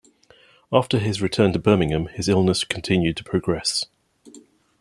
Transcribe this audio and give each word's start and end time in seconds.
After 0.71 0.97
his 0.97 1.21
return 1.21 1.53
to 1.53 1.59
Birmingham, 1.59 2.07
his 2.07 2.27
illness 2.27 2.63
continued 2.63 3.17
to 3.17 3.23
progress. 3.23 3.85